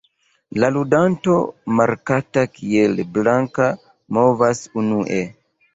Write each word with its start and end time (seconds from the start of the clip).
La 0.61 0.69
ludanto 0.77 1.35
markata 1.81 2.47
kiel 2.57 2.99
"blanka" 3.19 3.71
movas 4.19 4.69
unue. 4.85 5.25